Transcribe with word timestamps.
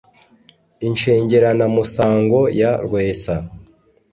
Inshengeranamusango 0.87 2.41
ya 2.59 2.71
Rwesa 2.85 3.35